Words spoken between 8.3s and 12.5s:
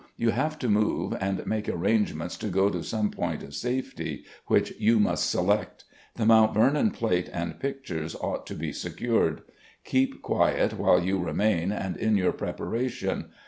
to be secured. Keep quiet while you remain and in your